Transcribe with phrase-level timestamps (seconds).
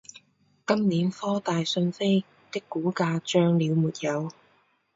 [0.65, 4.31] 今年科大讯飞的股价涨了没有？